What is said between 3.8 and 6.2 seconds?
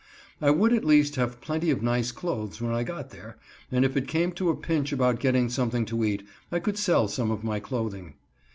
if it came to a pinch about getting something to